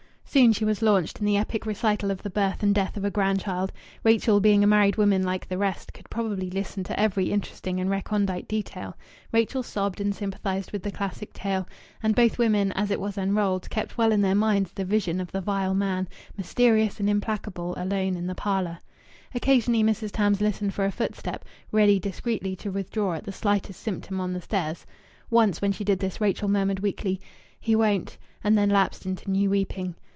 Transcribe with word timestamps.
Soon 0.33 0.53
she 0.53 0.63
was 0.63 0.81
launched 0.81 1.19
in 1.19 1.25
the 1.25 1.35
epic 1.35 1.65
recital 1.65 2.09
of 2.09 2.23
the 2.23 2.29
birth 2.29 2.63
and 2.63 2.73
death 2.73 2.95
of 2.95 3.03
a 3.03 3.11
grandchild; 3.11 3.69
Rachel, 4.05 4.39
being 4.39 4.63
a 4.63 4.67
married 4.67 4.95
women 4.95 5.23
like 5.23 5.45
the 5.45 5.57
rest, 5.57 5.91
could 5.91 6.09
properly 6.09 6.49
listen 6.49 6.85
to 6.85 6.97
every 6.97 7.29
interesting 7.33 7.81
and 7.81 7.89
recondite 7.89 8.47
detail. 8.47 8.95
Rachel 9.33 9.61
sobbed 9.61 9.99
and 9.99 10.15
sympathized 10.15 10.71
with 10.71 10.83
the 10.83 10.91
classic 10.91 11.33
tale. 11.33 11.67
And 12.01 12.15
both 12.15 12.37
women, 12.37 12.71
as 12.71 12.91
it 12.91 12.99
was 13.01 13.17
unrolled, 13.17 13.69
kept 13.69 13.97
well 13.97 14.13
in 14.13 14.21
their 14.21 14.33
minds 14.33 14.71
the 14.71 14.85
vision 14.85 15.19
of 15.19 15.33
the 15.33 15.41
vile 15.41 15.73
man, 15.75 16.07
mysterious 16.37 17.01
and 17.01 17.09
implacable, 17.09 17.73
alone 17.75 18.15
in 18.15 18.25
the 18.25 18.33
parlour. 18.35 18.79
Occasionally 19.35 19.83
Mrs. 19.83 20.13
Tams 20.13 20.39
listened 20.39 20.73
for 20.73 20.85
a 20.85 20.91
footstep, 20.93 21.43
ready 21.73 21.99
discreetly 21.99 22.55
to 22.55 22.71
withdraw 22.71 23.15
at 23.15 23.25
the 23.25 23.33
slightest 23.33 23.81
symptom 23.81 24.21
on 24.21 24.31
the 24.31 24.39
stairs. 24.39 24.85
Once 25.29 25.61
when 25.61 25.73
she 25.73 25.83
did 25.83 25.99
this, 25.99 26.21
Rachel 26.21 26.47
murmured, 26.47 26.79
weakly, 26.79 27.19
"He 27.59 27.75
won't" 27.75 28.17
and 28.45 28.57
then 28.57 28.69
lapsed 28.69 29.05
into 29.05 29.29
new 29.29 29.49
weeping. 29.49 29.95